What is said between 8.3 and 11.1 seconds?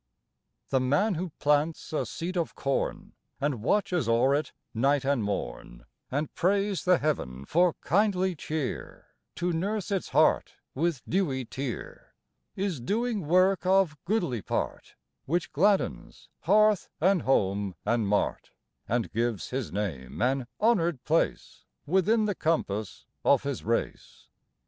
cheer To nurse its heart with